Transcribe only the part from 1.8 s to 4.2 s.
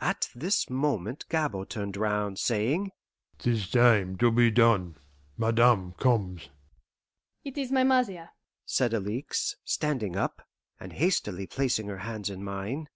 round, saying, "'Tis time